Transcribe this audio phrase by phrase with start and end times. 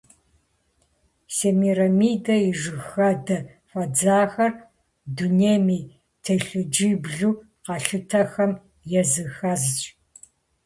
[1.37, 3.37] Семирамидэ и жыг хадэ
[3.69, 4.53] фӀэдзахэр
[5.15, 5.79] Дунейм и
[6.23, 7.31] телъыджиблу
[7.65, 8.51] къалъытахэм
[9.01, 9.79] языхэзщ.